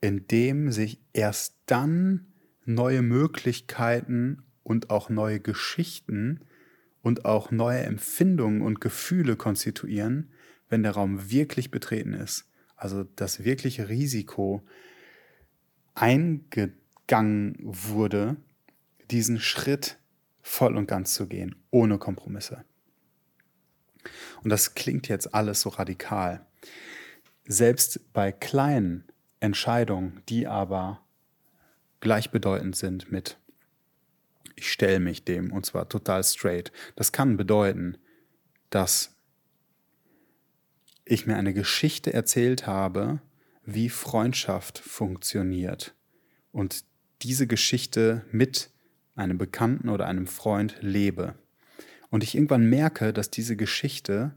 in 0.00 0.26
dem 0.26 0.70
sich 0.70 1.00
erst 1.12 1.56
dann 1.66 2.26
neue 2.64 3.02
Möglichkeiten 3.02 4.42
und 4.62 4.90
auch 4.90 5.08
neue 5.08 5.40
Geschichten 5.40 6.40
und 7.02 7.24
auch 7.24 7.50
neue 7.50 7.80
Empfindungen 7.80 8.62
und 8.62 8.80
Gefühle 8.80 9.36
konstituieren, 9.36 10.30
wenn 10.68 10.82
der 10.82 10.92
Raum 10.92 11.30
wirklich 11.30 11.70
betreten 11.70 12.12
ist. 12.12 12.44
Also 12.76 13.04
das 13.16 13.44
wirkliche 13.44 13.88
Risiko 13.88 14.62
eingegangen 15.94 17.56
wurde, 17.60 18.36
diesen 19.10 19.40
Schritt 19.40 19.98
voll 20.42 20.76
und 20.76 20.86
ganz 20.86 21.14
zu 21.14 21.26
gehen, 21.26 21.56
ohne 21.70 21.98
Kompromisse. 21.98 22.64
Und 24.42 24.50
das 24.50 24.74
klingt 24.74 25.08
jetzt 25.08 25.34
alles 25.34 25.62
so 25.62 25.70
radikal. 25.70 26.46
Selbst 27.48 28.12
bei 28.12 28.30
kleinen 28.30 29.04
Entscheidungen, 29.40 30.22
die 30.28 30.46
aber 30.46 31.00
gleichbedeutend 32.00 32.76
sind 32.76 33.10
mit 33.10 33.38
ich 34.58 34.72
stelle 34.72 34.98
mich 34.98 35.24
dem 35.24 35.52
und 35.52 35.64
zwar 35.64 35.88
total 35.88 36.24
straight. 36.24 36.72
Das 36.96 37.12
kann 37.12 37.36
bedeuten, 37.36 37.96
dass 38.70 39.16
ich 41.04 41.26
mir 41.26 41.36
eine 41.36 41.54
Geschichte 41.54 42.12
erzählt 42.12 42.66
habe, 42.66 43.20
wie 43.64 43.88
Freundschaft 43.88 44.78
funktioniert 44.78 45.94
und 46.50 46.84
diese 47.22 47.46
Geschichte 47.46 48.24
mit 48.32 48.70
einem 49.14 49.38
Bekannten 49.38 49.88
oder 49.88 50.06
einem 50.06 50.26
Freund 50.26 50.76
lebe 50.80 51.34
und 52.10 52.24
ich 52.24 52.34
irgendwann 52.34 52.68
merke, 52.68 53.12
dass 53.12 53.30
diese 53.30 53.56
Geschichte 53.56 54.34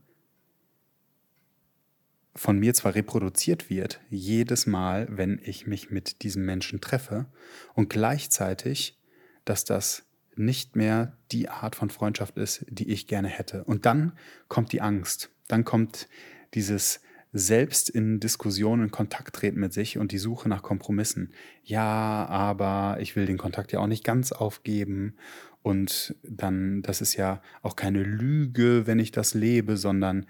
von 2.36 2.58
mir 2.58 2.74
zwar 2.74 2.96
reproduziert 2.96 3.70
wird, 3.70 4.00
jedes 4.10 4.66
Mal, 4.66 5.08
wenn 5.10 5.40
ich 5.44 5.68
mich 5.68 5.92
mit 5.92 6.24
diesem 6.24 6.46
Menschen 6.46 6.82
treffe, 6.82 7.26
und 7.74 7.90
gleichzeitig, 7.90 8.98
dass 9.46 9.66
das 9.66 10.04
nicht 10.36 10.76
mehr 10.76 11.18
die 11.32 11.50
Art 11.50 11.76
von 11.76 11.90
Freundschaft 11.90 12.38
ist, 12.38 12.66
die 12.70 12.90
ich 12.90 13.08
gerne 13.08 13.28
hätte. 13.28 13.64
Und 13.66 13.86
dann 13.86 14.14
kommt 14.48 14.72
die 14.72 14.82
Angst, 14.82 15.30
dann 15.48 15.66
kommt 15.66 16.08
dieses 16.54 17.02
selbst 17.34 17.90
in 17.90 18.20
Diskussionen 18.20 18.84
in 18.86 18.92
Kontakt 18.92 19.36
treten 19.36 19.60
mit 19.60 19.72
sich 19.72 19.98
und 19.98 20.12
die 20.12 20.18
Suche 20.18 20.50
nach 20.50 20.64
Kompromissen. 20.64 21.34
Ja, 21.64 22.26
aber 22.28 22.98
ich 23.00 23.16
will 23.16 23.26
den 23.26 23.38
Kontakt 23.38 23.72
ja 23.72 23.80
auch 23.80 23.88
nicht 23.88 24.04
ganz 24.04 24.32
aufgeben 24.32 25.16
und 25.64 26.16
dann, 26.24 26.82
das 26.82 27.02
ist 27.02 27.16
ja 27.16 27.42
auch 27.62 27.76
keine 27.76 28.04
Lüge, 28.04 28.88
wenn 28.88 29.00
ich 29.00 29.12
das 29.12 29.34
lebe, 29.34 29.78
sondern 29.78 30.26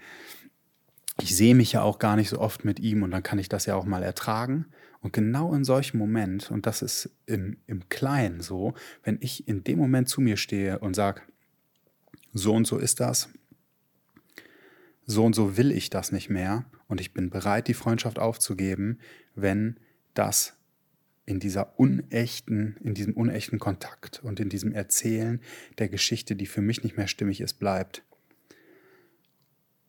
ich 1.22 1.36
sehe 1.36 1.54
mich 1.54 1.72
ja 1.72 1.82
auch 1.82 1.98
gar 1.98 2.16
nicht 2.16 2.28
so 2.28 2.38
oft 2.38 2.64
mit 2.64 2.80
ihm 2.80 3.02
und 3.02 3.10
dann 3.10 3.22
kann 3.22 3.38
ich 3.38 3.48
das 3.48 3.66
ja 3.66 3.74
auch 3.76 3.84
mal 3.84 4.02
ertragen. 4.02 4.66
Und 5.00 5.12
genau 5.12 5.54
in 5.54 5.64
solchem 5.64 5.98
Moment, 5.98 6.50
und 6.50 6.66
das 6.66 6.82
ist 6.82 7.10
im, 7.26 7.56
im 7.66 7.88
Kleinen 7.88 8.40
so, 8.40 8.74
wenn 9.02 9.18
ich 9.20 9.48
in 9.48 9.64
dem 9.64 9.78
Moment 9.78 10.08
zu 10.08 10.20
mir 10.20 10.36
stehe 10.36 10.78
und 10.78 10.94
sage, 10.94 11.22
so 12.32 12.54
und 12.54 12.66
so 12.66 12.78
ist 12.78 13.00
das, 13.00 13.28
so 15.06 15.24
und 15.24 15.34
so 15.34 15.56
will 15.56 15.72
ich 15.72 15.90
das 15.90 16.12
nicht 16.12 16.30
mehr 16.30 16.64
und 16.86 17.00
ich 17.00 17.12
bin 17.12 17.30
bereit, 17.30 17.68
die 17.68 17.74
Freundschaft 17.74 18.18
aufzugeben, 18.18 18.98
wenn 19.34 19.78
das 20.14 20.54
in 21.24 21.40
dieser 21.40 21.78
unechten, 21.78 22.76
in 22.82 22.94
diesem 22.94 23.14
unechten 23.14 23.58
Kontakt 23.58 24.20
und 24.22 24.40
in 24.40 24.48
diesem 24.48 24.72
Erzählen 24.72 25.40
der 25.78 25.88
Geschichte, 25.88 26.36
die 26.36 26.46
für 26.46 26.62
mich 26.62 26.82
nicht 26.82 26.96
mehr 26.96 27.06
stimmig 27.06 27.40
ist, 27.40 27.54
bleibt. 27.54 28.02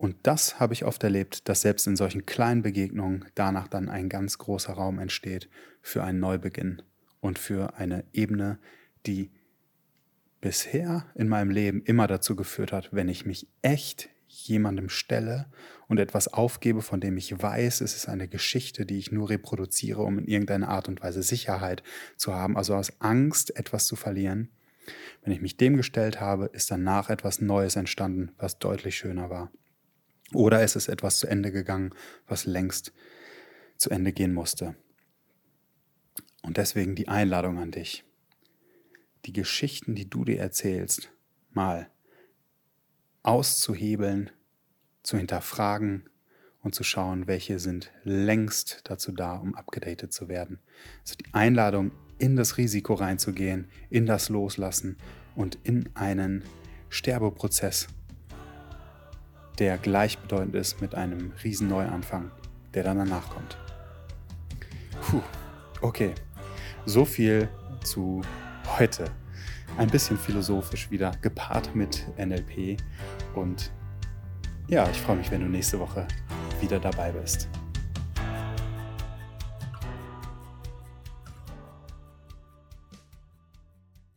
Und 0.03 0.17
das 0.23 0.59
habe 0.59 0.73
ich 0.73 0.83
oft 0.83 1.01
erlebt, 1.05 1.47
dass 1.47 1.61
selbst 1.61 1.87
in 1.87 1.95
solchen 1.95 2.25
kleinen 2.25 2.61
Begegnungen 2.61 3.23
danach 3.35 3.69
dann 3.69 3.87
ein 3.87 4.09
ganz 4.09 4.37
großer 4.37 4.73
Raum 4.73 4.99
entsteht 4.99 5.47
für 5.81 6.03
einen 6.03 6.19
Neubeginn 6.19 6.81
und 7.21 7.39
für 7.39 7.75
eine 7.75 8.03
Ebene, 8.11 8.59
die 9.05 9.31
bisher 10.41 11.05
in 11.15 11.29
meinem 11.29 11.51
Leben 11.51 11.81
immer 11.83 12.05
dazu 12.07 12.35
geführt 12.35 12.73
hat, 12.73 12.89
wenn 12.91 13.07
ich 13.07 13.25
mich 13.25 13.47
echt 13.61 14.09
jemandem 14.27 14.89
stelle 14.89 15.45
und 15.87 16.01
etwas 16.01 16.27
aufgebe, 16.27 16.81
von 16.81 16.99
dem 16.99 17.15
ich 17.15 17.41
weiß, 17.41 17.79
es 17.79 17.95
ist 17.95 18.09
eine 18.09 18.27
Geschichte, 18.27 18.85
die 18.85 18.97
ich 18.97 19.13
nur 19.13 19.29
reproduziere, 19.29 20.01
um 20.01 20.19
in 20.19 20.27
irgendeiner 20.27 20.67
Art 20.67 20.89
und 20.89 21.01
Weise 21.01 21.23
Sicherheit 21.23 21.81
zu 22.17 22.33
haben, 22.33 22.57
also 22.57 22.75
aus 22.75 22.99
Angst, 22.99 23.55
etwas 23.55 23.87
zu 23.87 23.95
verlieren. 23.95 24.49
Wenn 25.21 25.31
ich 25.31 25.39
mich 25.39 25.55
dem 25.55 25.77
gestellt 25.77 26.19
habe, 26.19 26.47
ist 26.47 26.69
danach 26.71 27.09
etwas 27.09 27.39
Neues 27.39 27.77
entstanden, 27.77 28.33
was 28.37 28.59
deutlich 28.59 28.97
schöner 28.97 29.29
war. 29.29 29.49
Oder 30.33 30.61
es 30.61 30.75
ist 30.75 30.87
etwas 30.87 31.19
zu 31.19 31.27
Ende 31.27 31.51
gegangen, 31.51 31.93
was 32.27 32.45
längst 32.45 32.93
zu 33.77 33.89
Ende 33.89 34.13
gehen 34.13 34.33
musste. 34.33 34.75
Und 36.41 36.57
deswegen 36.57 36.95
die 36.95 37.07
Einladung 37.07 37.59
an 37.59 37.71
dich. 37.71 38.03
Die 39.25 39.33
Geschichten, 39.33 39.95
die 39.95 40.09
du 40.09 40.25
dir 40.25 40.39
erzählst, 40.39 41.11
mal 41.51 41.89
auszuhebeln, 43.23 44.31
zu 45.01 45.17
hinterfragen 45.17 46.09
und 46.61 46.73
zu 46.73 46.83
schauen, 46.83 47.27
welche 47.27 47.59
sind 47.59 47.91
längst 48.03 48.81
dazu 48.85 49.11
da, 49.11 49.35
um 49.35 49.53
abgedatet 49.53 50.13
zu 50.13 50.29
werden. 50.29 50.59
Also 51.01 51.15
die 51.15 51.33
Einladung, 51.33 51.91
in 52.19 52.35
das 52.37 52.57
Risiko 52.57 52.93
reinzugehen, 52.93 53.67
in 53.89 54.05
das 54.05 54.29
Loslassen 54.29 54.97
und 55.35 55.57
in 55.63 55.89
einen 55.93 56.43
Sterbeprozess, 56.89 57.87
der 59.59 59.77
gleichbedeutend 59.77 60.55
ist 60.55 60.81
mit 60.81 60.95
einem 60.95 61.31
riesen 61.43 61.67
Neuanfang, 61.67 62.31
der 62.73 62.83
dann 62.83 62.97
danach 62.97 63.29
kommt. 63.29 63.57
Puh, 65.01 65.21
okay, 65.81 66.13
so 66.85 67.05
viel 67.05 67.49
zu 67.83 68.21
heute 68.77 69.05
ein 69.77 69.89
bisschen 69.89 70.17
philosophisch 70.17 70.89
wieder, 70.91 71.11
gepaart 71.21 71.75
mit 71.75 72.07
NLP. 72.17 72.77
Und 73.35 73.71
ja, 74.67 74.87
ich 74.89 74.97
freue 74.97 75.17
mich, 75.17 75.31
wenn 75.31 75.41
du 75.41 75.47
nächste 75.47 75.79
Woche 75.79 76.07
wieder 76.61 76.79
dabei 76.79 77.11
bist. 77.11 77.49